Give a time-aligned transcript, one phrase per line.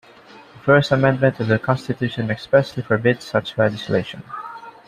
[0.53, 4.23] The first amendment to the Constitution expressly forbids such legislation.